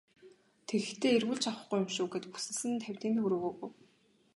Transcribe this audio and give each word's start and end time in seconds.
Тэгэхдээ 0.67 1.13
эргүүлж 1.17 1.43
авахгүй 1.51 1.77
юм 1.83 1.89
шүү 1.95 2.07
гээд 2.11 2.25
бүсэлсэн 2.33 2.73
тавьтын 2.83 3.13
төгрөг 3.15 3.43
өгөв. 3.49 3.71